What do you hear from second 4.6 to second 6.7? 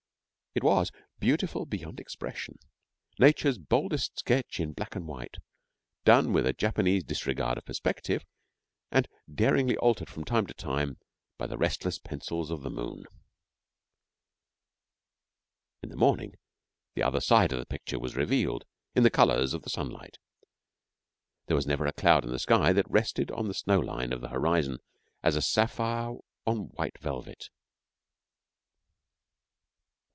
black and white, done with a